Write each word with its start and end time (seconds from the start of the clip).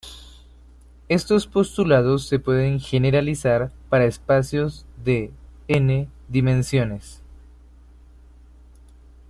Estos 1.09 1.45
postulados 1.45 2.25
se 2.27 2.39
pueden 2.39 2.79
generalizar 2.79 3.71
para 3.87 4.05
espacios 4.05 4.83
de 5.05 5.31
n 5.67 6.09
dimensiones. 6.27 7.21